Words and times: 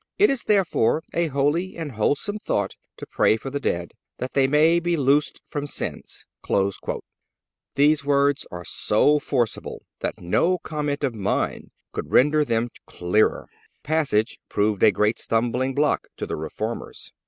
It 0.17 0.31
is, 0.31 0.45
therefore, 0.45 1.03
a 1.13 1.27
holy 1.27 1.77
and 1.77 1.91
wholesome 1.91 2.39
thought 2.39 2.75
to 2.97 3.05
pray 3.05 3.37
for 3.37 3.51
the 3.51 3.59
dead, 3.59 3.91
that 4.17 4.33
they 4.33 4.47
may 4.47 4.79
be 4.79 4.97
loosed 4.97 5.41
from 5.45 5.67
sins."(282) 5.67 7.01
These 7.75 8.03
words 8.03 8.47
are 8.49 8.65
so 8.65 9.19
forcible 9.19 9.83
that 9.99 10.19
no 10.19 10.57
comment 10.57 11.03
of 11.03 11.13
mine 11.13 11.69
could 11.91 12.11
render 12.11 12.43
them 12.43 12.69
clearer. 12.87 13.47
The 13.83 13.87
passage 13.89 14.39
proved 14.49 14.81
a 14.81 14.91
great 14.91 15.19
stumbling 15.19 15.75
block 15.75 16.07
to 16.17 16.25
the 16.25 16.35
Reformers. 16.35 17.13